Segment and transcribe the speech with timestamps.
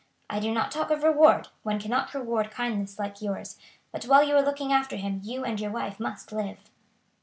[0.31, 3.59] I do not talk of reward; one cannot reward kindness like yours;
[3.91, 6.57] but while you are looking after him you and your wife must live."